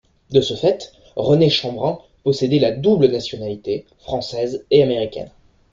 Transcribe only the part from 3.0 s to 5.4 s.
nationalité française et américaine.